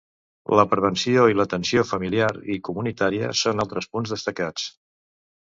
La 0.59 0.63
prevenció 0.69 1.25
i 1.33 1.37
l'atenció 1.39 1.83
familiar 1.89 2.31
i 2.55 2.57
comunitària 2.69 3.31
són 3.43 3.67
altres 3.67 3.91
punts 3.93 4.17
destacats. 4.17 4.67